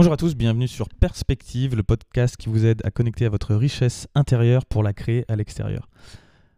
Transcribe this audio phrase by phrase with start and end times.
[0.00, 3.54] Bonjour à tous, bienvenue sur Perspective, le podcast qui vous aide à connecter à votre
[3.54, 5.90] richesse intérieure pour la créer à l'extérieur.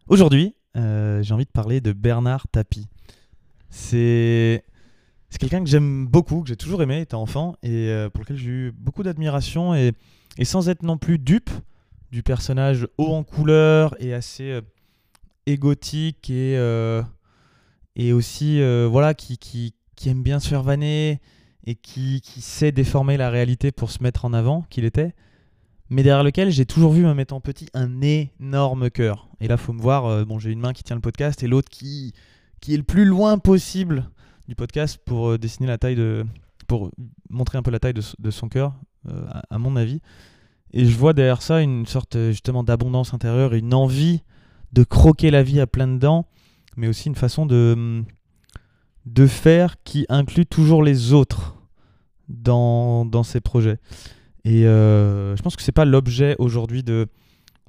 [0.07, 2.87] Aujourd'hui, euh, j'ai envie de parler de Bernard Tapie.
[3.69, 4.63] C'est
[5.37, 8.49] quelqu'un que j'aime beaucoup, que j'ai toujours aimé étant enfant et euh, pour lequel j'ai
[8.49, 9.91] eu beaucoup d'admiration et,
[10.43, 11.49] sans être non plus dupe
[12.13, 14.61] du personnage haut en couleur et assez euh,
[15.47, 16.53] égotique et,
[17.97, 21.19] et aussi voilà qui, qui, qui aime bien se faire vanner
[21.65, 25.13] et qui, sait déformer la réalité pour se mettre en avant qu'il était
[25.89, 29.29] mais derrière lequel j'ai toujours vu, même étant petit, un énorme cœur.
[29.39, 31.47] Et là, faut me voir, euh, bon, j'ai une main qui tient le podcast et
[31.47, 32.13] l'autre qui,
[32.61, 34.09] qui est le plus loin possible
[34.47, 36.25] du podcast pour euh, dessiner la taille de.
[36.67, 36.89] pour
[37.29, 38.73] montrer un peu la taille de, de son cœur,
[39.07, 40.01] euh, à, mon avis.
[40.71, 44.23] Et je vois derrière ça une sorte justement d'abondance intérieure, une envie
[44.71, 46.25] de croquer la vie à pleines dents,
[46.75, 48.05] mais aussi une façon de, hum,
[49.05, 51.55] de faire qui inclut toujours les autres
[52.29, 53.77] dans, dans ses projets.
[54.45, 57.07] Et euh, je pense que c'est pas l'objet aujourd'hui de,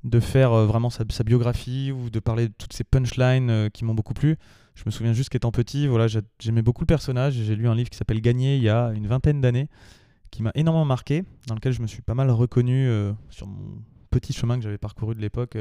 [0.04, 3.68] de faire euh, vraiment sa, sa biographie ou de parler de toutes ces punchlines euh,
[3.68, 4.36] qui m'ont beaucoup plu.
[4.74, 7.34] Je me souviens juste qu'étant petit, voilà, j'a- j'aimais beaucoup le personnage.
[7.34, 9.68] J'ai lu un livre qui s'appelle Gagner il y a une vingtaine d'années,
[10.32, 12.88] qui m'a énormément marqué, dans lequel je me suis pas mal reconnu
[13.30, 15.56] sur mon petit chemin que j'avais parcouru de l'époque,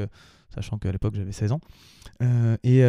[0.52, 1.60] sachant qu'à l'époque j'avais 16 ans.
[2.64, 2.82] Et,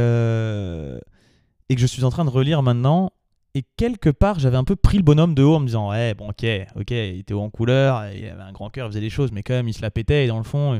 [1.70, 3.12] et que je suis en train de relire maintenant.
[3.54, 6.14] Et quelque part, j'avais un peu pris le bonhomme de haut en me disant Ouais,
[6.14, 9.02] bon, ok, ok, il était haut en couleur, il avait un grand cœur, il faisait
[9.02, 10.80] des choses, mais quand même, il se la pétait et dans le fond,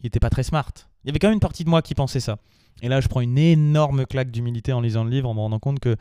[0.00, 0.72] il était pas très smart.
[1.04, 2.38] Il y avait quand même une partie de moi qui pensait ça.
[2.82, 5.58] Et là, je prends une énorme claque d'humilité en lisant le livre, en me rendant
[5.58, 5.96] compte que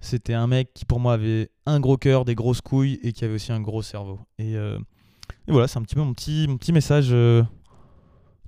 [0.00, 3.24] c'était un mec qui, pour moi, avait un gros cœur, des grosses couilles et qui
[3.24, 4.20] avait aussi un gros cerveau.
[4.38, 4.78] Et, euh,
[5.48, 7.42] voilà, c'est un petit peu mon petit, mon petit message euh,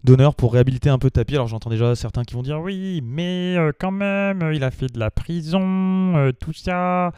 [0.05, 1.35] d'honneur pour réhabiliter un peu Tapi.
[1.35, 4.93] Alors, j'entends déjà certains qui vont dire Oui, mais euh, quand même, il a fait
[4.93, 7.13] de la prison, euh, tout ça.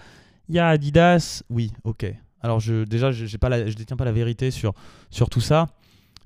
[0.48, 1.42] Il y a Adidas.
[1.50, 2.06] Oui, ok.
[2.40, 4.74] Alors, je, déjà, je ne détiens pas la vérité sur,
[5.10, 5.68] sur tout ça.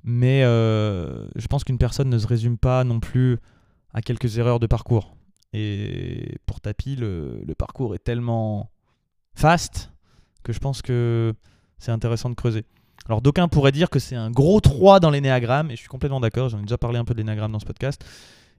[0.04, 3.38] Mais euh, je pense qu'une personne ne se résume pas non plus
[3.92, 5.16] à quelques erreurs de parcours.
[5.52, 8.70] Et pour Tapi, le, le parcours est tellement
[9.34, 9.92] fast
[10.42, 11.34] que je pense que
[11.78, 12.64] c'est intéressant de creuser.
[13.08, 16.20] Alors d'aucuns pourraient dire que c'est un gros 3 dans l'énéagramme, et je suis complètement
[16.20, 18.04] d'accord, j'en ai déjà parlé un peu de l'énéagramme dans ce podcast.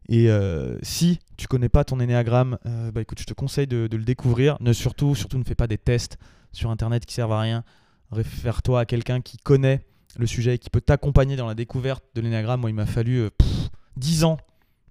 [0.09, 3.90] Et euh, si tu connais pas ton énéagramme, euh, bah écoute, je te conseille de,
[3.91, 4.58] le découvrir.
[4.62, 6.18] Ne surtout, surtout ne fais pas des tests
[6.53, 7.63] sur internet qui servent à rien.
[8.12, 9.81] Réfère-toi à quelqu'un qui connaît
[10.18, 12.62] le sujet et qui peut t'accompagner dans la découverte de l'énéagramme.
[12.62, 14.38] Moi, il m'a fallu euh, pff, 10 ans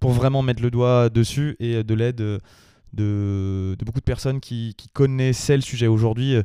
[0.01, 2.17] pour vraiment mettre le doigt dessus et euh, de l'aide
[2.93, 5.87] de, beaucoup de personnes qui, connaissaient le sujet.
[5.87, 6.37] Aujourd'hui,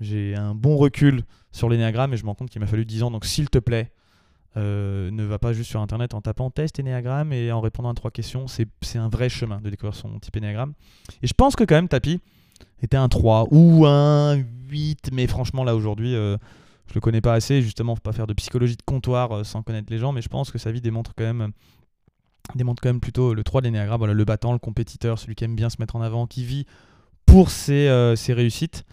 [0.00, 3.02] j'ai un bon recul sur l'énéagramme et je me rends compte qu'il m'a fallu 10
[3.04, 3.10] ans.
[3.10, 3.90] Donc, s'il te plaît,
[4.56, 7.94] euh, ne va pas juste sur internet en tapant test énéagramme et en répondant à
[7.94, 8.46] trois questions.
[8.48, 10.72] C'est un vrai chemin de découvrir son type énéagramme.
[11.22, 12.20] Et je pense que quand même Tapi
[12.82, 14.36] était un 3 ou un
[14.70, 16.36] 8, mais franchement là aujourd'hui, euh,
[16.88, 17.62] je le connais pas assez.
[17.62, 20.28] Justement, faut pas faire de psychologie de comptoir euh, sans connaître les gens, mais je
[20.28, 21.52] pense que sa vie démontre quand même
[22.54, 25.44] démontre quand même plutôt le 3 de l'énéagramme, voilà, le battant, le compétiteur, celui qui
[25.44, 26.64] aime bien se mettre en avant, qui vit
[27.26, 28.86] pour ses, ses réussites.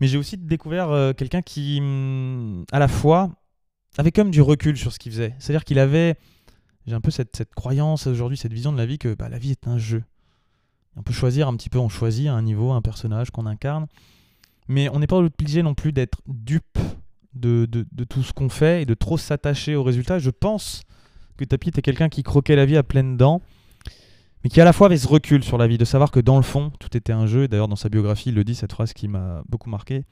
[0.00, 3.30] Mais j'ai aussi découvert euh, quelqu'un qui, hum, à la fois,
[3.98, 5.34] avait quand même du recul sur ce qu'il faisait.
[5.38, 6.16] C'est-à-dire qu'il avait,
[6.86, 9.50] j'ai un peu cette, croyance aujourd'hui, cette vision de la vie que bah, la vie
[9.52, 10.04] est un jeu.
[10.96, 13.86] On peut choisir un petit peu, on choisit un niveau, un personnage qu'on incarne,
[14.68, 16.78] mais on n'est pas obligé non plus d'être dupe
[17.34, 20.18] de, de, tout ce qu'on fait et de trop s'attacher au résultat.
[20.18, 20.82] Je pense
[21.36, 23.42] que Tapi était quelqu'un qui croquait la vie à pleines dents,
[24.46, 26.36] mais qui à la fois avait ce recul sur la vie, de savoir que dans
[26.36, 27.42] le fond, tout était un jeu.
[27.42, 30.04] Et d'ailleurs, dans sa biographie, il le dit, cette phrase qui m'a beaucoup marqué.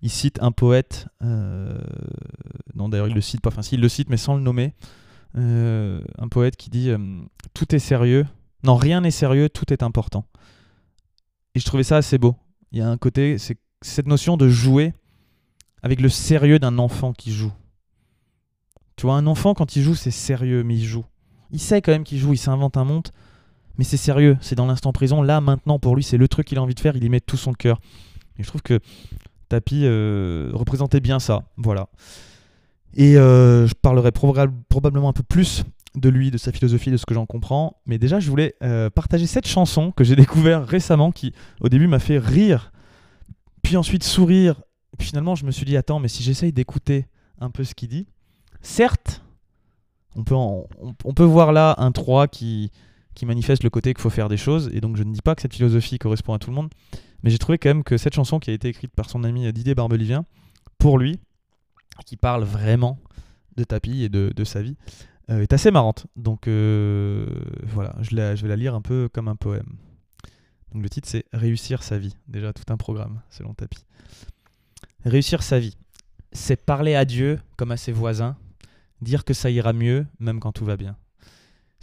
[0.00, 1.78] Il cite un poète, euh,
[2.74, 4.72] non d'ailleurs il le cite pas, enfin si il le cite mais sans le nommer,
[5.36, 6.98] euh, un poète qui dit euh,
[7.52, 8.24] Tout est sérieux,
[8.62, 10.24] non rien n'est sérieux, tout est important.
[11.54, 12.36] Et je trouvais ça assez beau.
[12.72, 14.94] Il y a un côté, c'est cette notion de jouer
[15.82, 17.52] avec le sérieux d'un enfant qui joue.
[18.96, 21.04] Tu vois, un enfant, quand il joue, c'est sérieux, mais il joue.
[21.50, 23.10] Il sait quand même qu'il joue, il s'invente un monde,
[23.78, 25.22] mais c'est sérieux, c'est dans l'instant présent.
[25.22, 27.20] Là, maintenant, pour lui, c'est le truc qu'il a envie de faire, il y met
[27.20, 27.80] tout son cœur.
[28.38, 28.80] Et je trouve que
[29.48, 31.42] Tapi euh, représentait bien ça.
[31.56, 31.88] Voilà.
[32.94, 35.64] Et euh, je parlerai proba- probablement un peu plus
[35.96, 37.76] de lui, de sa philosophie, de ce que j'en comprends.
[37.86, 41.86] Mais déjà, je voulais euh, partager cette chanson que j'ai découvert récemment, qui au début
[41.86, 42.72] m'a fait rire,
[43.62, 44.60] puis ensuite sourire.
[44.98, 47.06] Puis finalement, je me suis dit, attends, mais si j'essaye d'écouter
[47.40, 48.06] un peu ce qu'il dit,
[48.60, 49.22] certes,
[50.16, 50.66] on peut, on,
[51.04, 52.70] on peut voir là un 3 qui,
[53.14, 54.70] qui manifeste le côté qu'il faut faire des choses.
[54.72, 56.70] Et donc, je ne dis pas que cette philosophie correspond à tout le monde.
[57.22, 59.50] Mais j'ai trouvé quand même que cette chanson qui a été écrite par son ami
[59.52, 60.26] Didier Barbelivien,
[60.78, 61.18] pour lui,
[62.04, 62.98] qui parle vraiment
[63.56, 64.76] de Tapi et de, sa vie,
[65.30, 66.06] euh, est assez marrante.
[66.16, 67.26] Donc euh,
[67.62, 69.76] voilà, je vais la lire un peu comme un poème.
[70.72, 72.16] Donc le titre c'est Réussir sa vie.
[72.28, 73.78] Déjà tout un programme selon Tapi.
[75.04, 75.76] Réussir sa vie.
[76.32, 78.36] c'est parler à Dieu comme à ses voisins,
[79.00, 80.96] dire que ça ira mieux même quand tout va bien.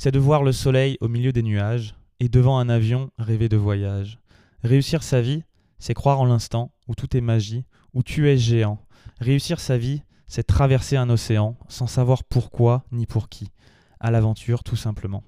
[0.04, 3.56] C'est de voir le soleil au milieu des nuages et devant un avion rêver de
[3.56, 4.18] voyage.
[4.64, 5.44] Réussir sa vie,
[5.78, 8.80] c'est croire en l'instant où tout est magie, où tu es géant.
[9.20, 13.52] Réussir sa vie, c'est traverser un océan sans savoir pourquoi ni pour qui.
[14.00, 15.24] À l'aventure tout simplement.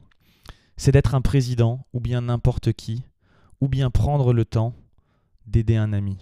[0.75, 3.03] C'est d'être un président ou bien n'importe qui,
[3.61, 4.73] ou bien prendre le temps
[5.45, 6.17] d'aider un ami.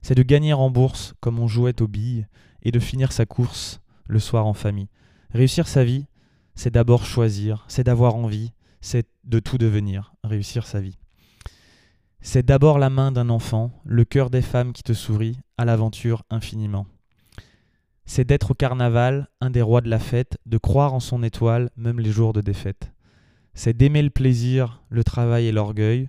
[0.00, 2.26] C'est de gagner en bourse comme on jouait aux billes
[2.62, 4.88] et de finir sa course le soir en famille.
[5.34, 6.06] Réussir sa vie,
[6.54, 10.98] c'est d'abord choisir, c'est d'avoir envie, c'est de tout devenir, réussir sa vie.
[12.22, 16.22] C'est d'abord la main d'un enfant, le cœur des femmes qui te sourit, à l'aventure
[16.28, 16.86] infiniment.
[18.04, 21.70] C'est d'être au carnaval, un des rois de la fête, de croire en son étoile,
[21.76, 22.92] même les jours de défaite.
[23.54, 26.08] C'est d'aimer le plaisir, le travail et l'orgueil.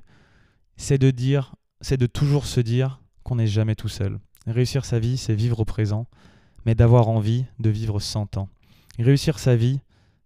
[0.78, 4.20] C'est de dire, c'est de toujours se dire qu'on n'est jamais tout seul.
[4.48, 6.08] Réussir sa vie, c'est vivre au présent,
[6.66, 8.50] mais d'avoir envie de vivre cent ans.
[9.00, 9.80] Réussir sa vie,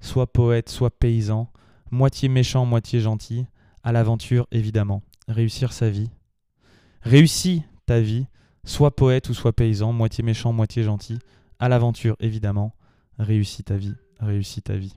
[0.05, 1.49] soit poète, soit paysan,
[1.91, 3.45] moitié méchant, moitié gentil,
[3.83, 5.01] à l'aventure évidemment.
[5.27, 6.09] Réussir sa vie.
[7.01, 8.27] Réussis ta vie,
[8.63, 11.19] soit poète ou soit paysan, moitié méchant, moitié gentil,
[11.59, 12.73] à l'aventure évidemment.
[13.17, 14.95] Réussis ta vie, réussis ta vie.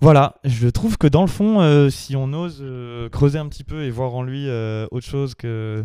[0.00, 3.62] Voilà, je trouve que dans le fond, euh, si on ose euh, creuser un petit
[3.62, 5.84] peu et voir en lui euh, autre chose qu'un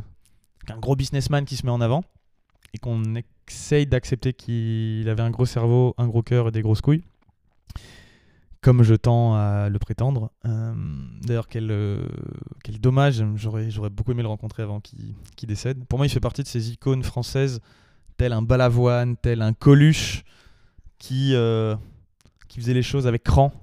[0.79, 2.03] gros businessman qui se met en avant,
[2.73, 3.03] et qu'on
[3.47, 7.03] essaye d'accepter qu'il avait un gros cerveau, un gros cœur et des grosses couilles,
[8.61, 10.31] comme je tends à le prétendre.
[11.23, 11.73] D'ailleurs, quel,
[12.63, 15.85] quel dommage, j'aurais beaucoup aimé le rencontrer avant qu'il décède.
[15.85, 17.61] Pour moi, il fait partie de ces icônes françaises,
[18.17, 20.23] tel un Balavoine, tel un Coluche,
[20.99, 21.33] qui,
[22.47, 23.53] qui faisait les choses avec cran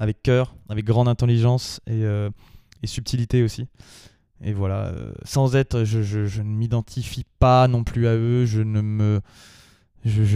[0.00, 2.30] avec cœur, avec grande intelligence et, euh,
[2.84, 3.68] subtilité aussi.
[4.42, 9.20] Et voilà, euh, sans être, je, ne m'identifie pas non plus à eux, je ne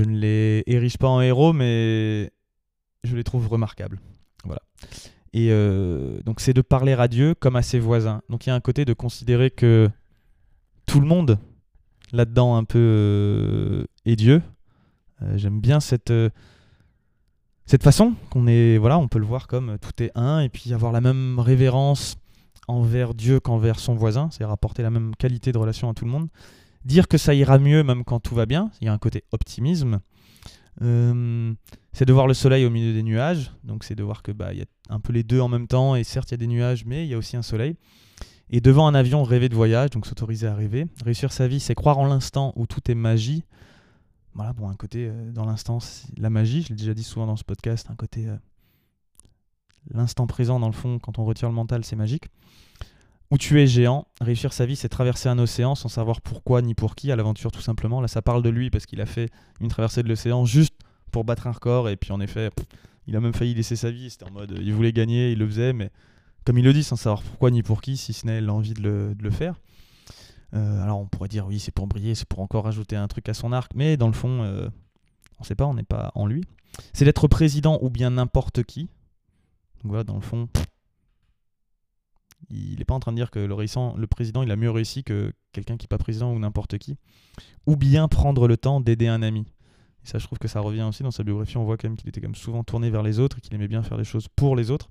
[0.06, 2.30] les érige pas en héros, mais
[3.02, 4.00] je les trouve remarquables.
[4.44, 4.60] Voilà.
[5.32, 8.22] Et euh, donc c'est de parler à Dieu comme à ses voisins.
[8.28, 9.90] Donc il y a un côté de considérer que
[10.86, 11.38] tout le monde
[12.12, 14.42] là-dedans un peu est Dieu.
[15.34, 16.12] J'aime bien cette
[17.66, 20.74] cette façon qu'on est voilà on peut le voir comme tout est un et puis
[20.74, 22.16] avoir la même révérence
[22.68, 26.10] envers Dieu qu'envers son voisin c'est rapporter la même qualité de relation à tout le
[26.10, 26.28] monde.
[26.84, 29.24] Dire que ça ira mieux même quand tout va bien il y a un côté
[29.32, 30.00] optimisme.
[30.82, 31.54] Euh,
[31.92, 34.52] c'est de voir le soleil au milieu des nuages donc c'est de voir que bah
[34.52, 36.38] il y a un peu les deux en même temps et certes il y a
[36.38, 37.76] des nuages mais il y a aussi un soleil.
[38.50, 41.74] Et devant un avion rêver de voyage donc s'autoriser à rêver réussir sa vie c'est
[41.74, 43.44] croire en l'instant où tout est magie.
[44.34, 45.78] Voilà, bon, un côté euh, dans l'instant,
[46.16, 48.36] la magie, je l'ai déjà dit souvent dans ce podcast, un côté euh,
[49.90, 52.26] l'instant présent dans le fond, quand on retire le mental, c'est magique.
[53.30, 56.74] Où tu es géant, réussir sa vie, c'est traverser un océan sans savoir pourquoi ni
[56.74, 58.00] pour qui, à l'aventure tout simplement.
[58.00, 60.74] Là, ça parle de lui parce qu'il a fait une traversée de l'océan juste
[61.10, 62.50] pour battre un record, et puis en effet,
[63.06, 64.10] il a même failli laisser sa vie.
[64.10, 65.90] C'était en mode, il voulait gagner, il le faisait, mais
[66.44, 69.16] comme il le dit, sans savoir pourquoi ni pour qui, si ce n'est l'envie de
[69.18, 69.54] le faire.
[70.54, 73.28] Euh, alors on pourrait dire oui, c'est pour briller, c'est pour encore ajouter un truc
[73.28, 74.68] à son arc, mais dans le fond, euh,
[75.38, 76.44] on ne sait pas, on n'est pas en lui.
[76.92, 78.88] C'est d'être président ou bien n'importe qui.
[79.84, 80.48] Donc voilà, dans le fond,
[82.50, 85.04] il n'est pas en train de dire que le, le président il a mieux réussi
[85.04, 86.96] que quelqu'un qui n'est pas président ou n'importe qui.
[87.66, 89.46] Ou bien prendre le temps d'aider un ami.
[90.02, 91.56] Et ça, je trouve que ça revient aussi dans sa biographie.
[91.56, 93.68] On voit quand même qu'il était comme souvent tourné vers les autres et qu'il aimait
[93.68, 94.88] bien faire les choses pour les autres.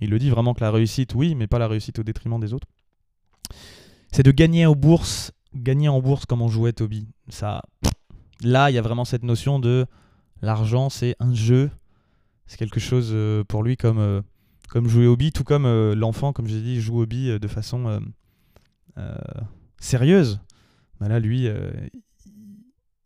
[0.00, 2.52] Il le dit vraiment que la réussite, oui, mais pas la réussite au détriment des
[2.52, 2.66] autres
[4.12, 7.08] c'est de gagner en bourse, gagner en bourse comme on jouait Toby.
[7.28, 7.62] Ça,
[8.42, 9.86] là, il y a vraiment cette notion de
[10.42, 11.70] l'argent, c'est un jeu,
[12.46, 14.20] c'est quelque chose euh, pour lui comme, euh,
[14.72, 17.48] comme jouer au billes, tout comme euh, l'enfant, comme j'ai dit, joue au billes de
[17.48, 18.00] façon
[19.78, 20.40] sérieuse.
[20.98, 21.46] Bah là, lui,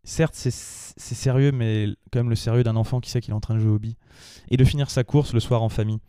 [0.05, 0.51] certes, c'est
[0.95, 3.59] sérieux, mais quand même le sérieux d'un enfant qui sait qu'il est en train de
[3.59, 3.97] jouer au billes.
[4.49, 5.99] Et de finir sa course le soir en famille.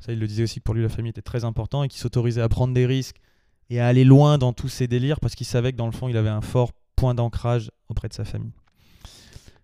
[0.00, 2.00] Ça, il le disait aussi que pour lui, la famille était très important et qu'il
[2.00, 3.20] s'autorisait à prendre des risques,
[3.70, 6.08] et à aller loin dans tous ses délires parce qu'il savait que dans le fond,
[6.08, 8.52] il avait un fort point d'ancrage auprès de sa famille.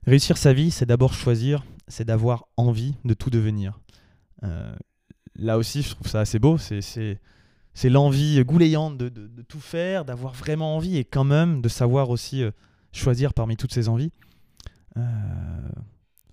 [0.07, 3.79] Réussir sa vie, c'est d'abord choisir, c'est d'avoir envie de tout devenir.
[4.43, 4.75] Euh,
[5.37, 6.59] là aussi, je trouve ça assez beau.
[6.59, 12.11] C'est l'envie goulayante de, de, tout faire, d'avoir vraiment envie et quand même de savoir
[12.11, 12.51] aussi euh,
[12.93, 14.13] choisir parmi toutes ces envies.
[14.97, 15.01] Euh,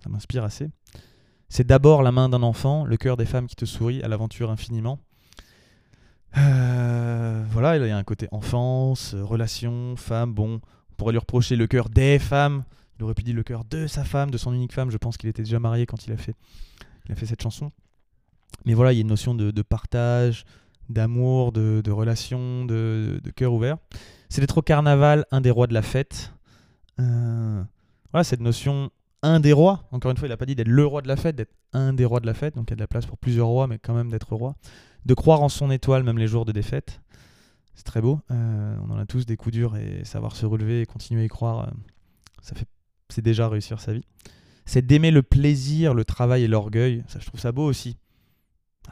[0.02, 0.70] ça m'inspire assez.
[1.48, 4.50] C'est d'abord la main d'un enfant, le cœur des femmes qui te sourit à l'aventure
[4.50, 5.00] infiniment.
[6.36, 10.32] Euh, voilà, il y a un côté enfance, relation, femme.
[10.32, 12.64] Bon, on pourrait lui reprocher le cœur des femmes.
[12.98, 14.90] Il aurait pu dire le cœur de sa femme, de son unique femme.
[14.90, 16.34] Je pense qu'il était déjà marié quand il a fait,
[17.06, 17.72] il a fait cette chanson.
[18.64, 20.44] Mais voilà, il y a une notion de, partage,
[20.88, 23.78] d'amour, de, relation, de, cœur ouvert.
[24.28, 26.32] C'est d'être au carnaval, un des rois de la fête.
[27.00, 27.62] Euh,
[28.12, 28.90] voilà, cette notion
[29.22, 29.88] un des rois.
[29.92, 31.92] Encore une fois, il n'a pas dit d'être le roi de la fête, d'être un
[31.92, 33.66] des rois de la fête, donc il y a de la place pour plusieurs rois,
[33.66, 34.54] mais quand même d'être roi.
[35.04, 37.00] De croire en son étoile, même les jours de défaite.
[37.74, 38.20] C'est très beau.
[38.30, 41.24] Euh, on en a tous des coups durs et savoir se relever et continuer à
[41.24, 41.70] y croire, euh,
[42.42, 42.66] ça fait,
[43.08, 44.04] c'est déjà réussir sa vie.
[44.66, 47.02] C'est d'aimer le plaisir, le travail et l'orgueil.
[47.08, 47.96] Ça, je trouve ça beau aussi.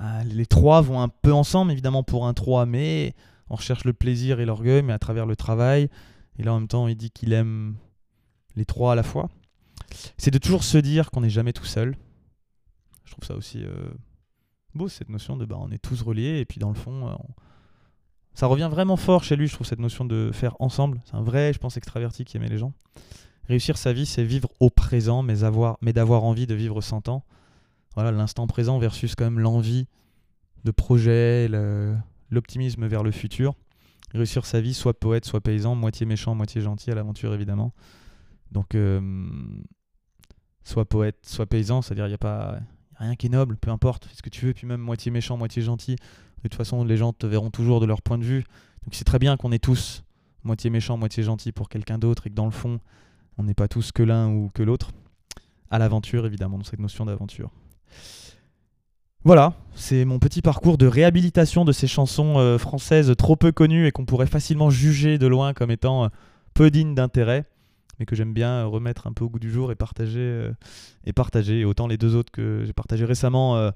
[0.01, 3.15] Ah, les trois vont un peu ensemble, évidemment, pour un 3, mais
[3.51, 5.91] on recherche le plaisir et l'orgueil, mais à travers le travail.
[6.39, 7.75] Et là, en même temps, il dit qu'il aime
[8.55, 9.29] les trois à la fois.
[10.17, 11.97] C'est de toujours se dire qu'on n'est jamais tout seul.
[13.05, 13.89] Je trouve ça aussi euh,
[14.75, 17.15] beau, cette notion de bah, on est tous reliés, et puis dans le fond, euh,
[18.35, 21.01] ça revient vraiment fort chez lui, je trouve, cette notion de faire ensemble.
[21.07, 22.73] C'est un vrai, je pense, extraverti qui aimait les gens.
[23.49, 27.01] Réussir sa vie, c'est vivre au présent, mais, avoir, mais d'avoir envie de vivre sans
[27.01, 27.25] temps.
[27.99, 29.89] Voilà, l'instant présent versus quand même l'envie
[30.63, 31.49] de projet,
[32.31, 33.57] l'optimisme vers le futur.
[34.15, 37.73] Réussir sa vie, soit poète, soit paysan, moitié méchant, moitié gentil à l'aventure évidemment.
[38.53, 39.01] Donc, euh,
[40.63, 42.61] soit poète, soit paysan, c'est-à-dire il n'y a pas
[43.01, 45.37] rien qui est noble, peu importe, fais ce que tu veux, puis même moitié méchant,
[45.37, 45.97] moitié gentil.
[45.97, 48.45] De toute façon, les gens te verront toujours de leur point de vue.
[48.85, 50.05] Donc c'est très bien qu'on est tous
[50.45, 52.79] moitié méchant, moitié gentil pour quelqu'un d'autre et que dans le fond,
[53.39, 54.93] on n'est pas tous que l'un ou que l'autre.
[55.69, 57.51] À l'aventure, évidemment, dans cette notion d'aventure.
[59.25, 63.87] Voilà, c'est mon petit parcours de réhabilitation de ces chansons euh, françaises trop peu connues
[63.87, 66.09] et qu'on pourrait facilement juger de loin comme étant euh,
[66.55, 67.45] peu dignes d'intérêt,
[67.99, 70.21] mais que j'aime bien remettre un peu au goût du jour et partager.
[70.21, 70.53] Euh,
[71.05, 71.65] et partager.
[71.65, 73.71] autant les deux autres que j'ai partagé récemment,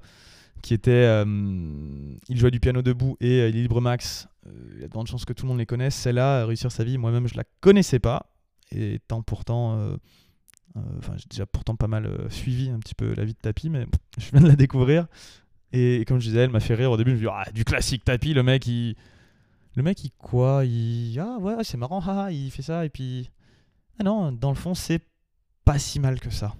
[0.61, 4.27] qui étaient Il jouait du piano debout et Libre Max,
[4.75, 5.95] il y a de grandes chances que tout le monde les connaisse.
[5.95, 8.27] Celle-là, Réussir sa vie, moi-même je la connaissais pas,
[8.71, 9.97] et tant pourtant
[10.75, 13.85] enfin j'ai déjà pourtant pas mal suivi un petit peu la vie de Tapi, mais
[14.17, 15.07] je viens de la découvrir.
[15.73, 17.11] Et, comme je disais, elle m'a fait rire au début.
[17.11, 18.95] Je me dis, ah, du classique tapis, le mec, il.
[19.75, 21.19] Le mec, il quoi il...
[21.19, 22.85] Ah ouais, c'est marrant, haha, il fait ça.
[22.85, 23.31] Et puis.
[23.99, 25.01] Ah non, dans le fond, c'est
[25.65, 26.55] pas si mal que ça.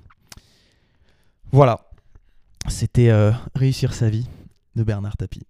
[1.52, 1.80] Voilà.
[2.68, 4.28] C'était euh, Réussir sa vie
[4.76, 5.46] de Bernard Tapie.